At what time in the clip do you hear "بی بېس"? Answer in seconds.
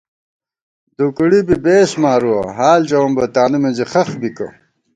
1.47-1.91